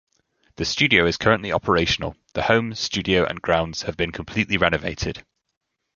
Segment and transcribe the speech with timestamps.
[0.55, 5.23] The studio is currently operational, the home, studio and grounds have been completely renovated.